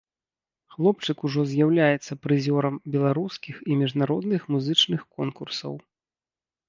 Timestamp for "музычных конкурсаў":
4.57-5.73